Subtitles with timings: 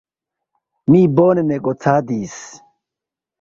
[0.93, 2.35] Mi bone negocadis.